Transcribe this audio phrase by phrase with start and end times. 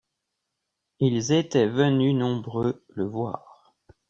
[0.99, 3.75] Ils étaient venus nombreux le voir.